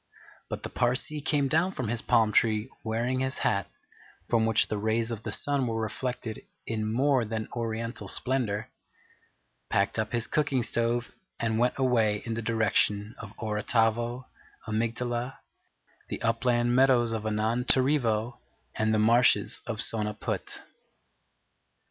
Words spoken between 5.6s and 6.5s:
were reflected